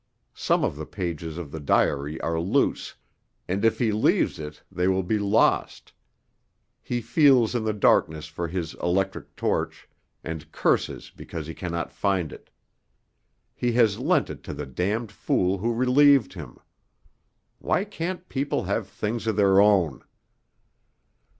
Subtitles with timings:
[0.33, 2.95] Some of the pages of the diary are loose,
[3.47, 5.93] and if he leaves it they will be lost;
[6.81, 9.87] he feels in the darkness for his electric torch,
[10.23, 12.49] and curses because he cannot find it.
[13.53, 16.57] He has lent it to the damned fool who relieved him.
[17.59, 20.03] Why can't people have things of their own?